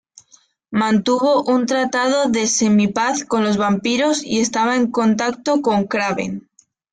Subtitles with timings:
[0.71, 6.49] Mantuvo un tratado de Semi-Paz con los vampiros, y estaba en contacto con Kraven.